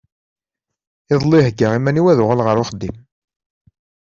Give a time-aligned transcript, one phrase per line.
[1.13, 2.97] Iḍelli heggeɣ iman-is ad uɣaleɣ ar uxeddim.